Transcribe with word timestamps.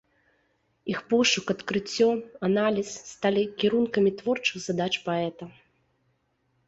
Іх 0.93 0.99
пошук, 1.11 1.45
адкрыццё, 1.53 2.07
аналіз 2.49 2.89
сталі 3.11 3.43
кірункамі 3.65 4.11
творчых 4.23 4.57
задач 4.67 4.93
паэта. 5.09 5.43